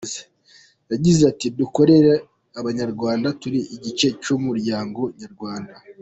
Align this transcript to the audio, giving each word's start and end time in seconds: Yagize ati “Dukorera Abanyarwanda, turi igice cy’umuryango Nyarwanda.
Yagize 0.91 1.21
ati 1.31 1.47
“Dukorera 1.59 2.13
Abanyarwanda, 2.59 3.27
turi 3.41 3.59
igice 3.75 4.07
cy’umuryango 4.21 5.01
Nyarwanda. 5.19 5.73